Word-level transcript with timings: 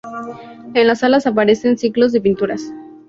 En 0.73 0.87
las 0.87 1.03
alas 1.03 1.27
aparecen 1.27 1.77
ciclos 1.77 2.11
de 2.11 2.21
pinturas. 2.21 2.73